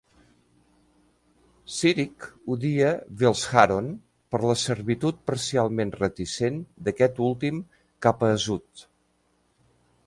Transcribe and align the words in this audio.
Cyric 1.73 2.25
odia 2.55 2.87
Velsharoon 3.19 3.91
per 4.33 4.41
la 4.53 4.57
servitud 4.63 5.21
parcialment 5.31 5.93
reticent 6.01 6.59
d'aquest 6.89 7.25
últim 7.31 7.63
cap 8.09 8.25
a 8.25 8.33
Azuth. 8.41 8.89